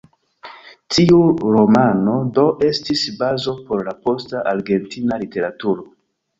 Tiu 0.95 1.19
romano, 1.57 2.15
do, 2.39 2.47
estis 2.71 3.05
bazo 3.21 3.55
por 3.69 3.87
la 3.91 3.97
posta 4.09 4.45
argentina 4.57 5.23
literaturo. 5.29 5.89